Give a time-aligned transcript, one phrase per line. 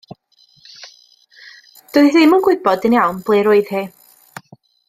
[1.97, 3.87] Doedd hi ddim yn gwybod yn iawn ble roedd hi.